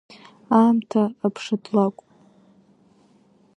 Аамҭа 0.57 1.03
аԥшатлакә… 1.25 2.01